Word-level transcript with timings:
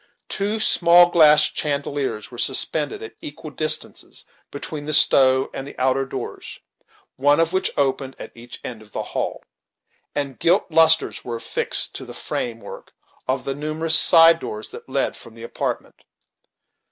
Two 0.29 0.59
small 0.59 1.11
glass 1.11 1.43
chandeliers 1.53 2.31
were 2.31 2.37
suspended 2.39 3.03
at 3.03 3.13
equal 3.21 3.51
distances 3.51 4.25
between 4.49 4.87
the 4.87 4.95
stove 4.95 5.49
and 5.53 5.75
outer 5.77 6.07
doors, 6.07 6.59
one 7.17 7.39
of 7.39 7.53
which 7.53 7.69
opened 7.77 8.15
at 8.17 8.31
each 8.35 8.59
end 8.63 8.81
of 8.81 8.93
the 8.93 9.03
hall, 9.13 9.43
and 10.15 10.39
gilt 10.39 10.65
lustres 10.71 11.23
were 11.23 11.35
affixed 11.35 11.93
to 11.93 12.03
the 12.03 12.15
frame 12.15 12.59
work 12.61 12.93
of 13.27 13.45
the 13.45 13.53
numerous 13.53 13.93
side 13.95 14.39
doors 14.39 14.71
that 14.71 14.89
led 14.89 15.15
from 15.15 15.35
the 15.35 15.43
apartment. 15.43 16.01